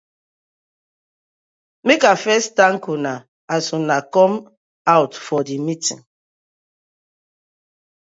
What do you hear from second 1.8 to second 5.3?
Mak I first thank una as una come out